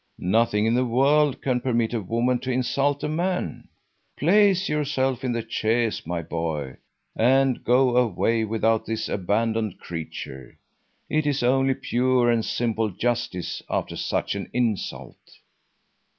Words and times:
Nothing 0.17 0.65
in 0.65 0.73
the 0.73 0.83
world 0.83 1.43
can 1.43 1.61
permit 1.61 1.93
a 1.93 2.01
woman 2.01 2.39
to 2.39 2.51
insult 2.51 3.03
a 3.03 3.07
man. 3.07 3.67
Place 4.17 4.67
yourself 4.67 5.23
in 5.23 5.31
the 5.31 5.45
chaise, 5.47 6.07
my 6.07 6.23
boy, 6.23 6.77
and 7.15 7.63
go 7.63 7.95
away 7.97 8.43
without 8.43 8.87
this 8.87 9.07
abandoned 9.07 9.77
creature! 9.77 10.57
It 11.07 11.27
is 11.27 11.43
only 11.43 11.75
pure 11.75 12.31
and 12.31 12.43
simple 12.43 12.89
justice 12.89 13.61
after 13.69 13.95
such 13.95 14.33
an 14.33 14.49
insult." 14.53 15.19